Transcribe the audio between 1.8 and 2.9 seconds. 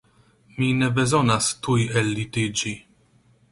ellitiĝi.